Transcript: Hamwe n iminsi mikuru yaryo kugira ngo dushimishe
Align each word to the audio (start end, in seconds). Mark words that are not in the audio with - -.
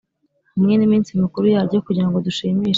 Hamwe 0.55 0.73
n 0.75 0.83
iminsi 0.87 1.19
mikuru 1.21 1.45
yaryo 1.55 1.77
kugira 1.85 2.07
ngo 2.07 2.17
dushimishe 2.25 2.69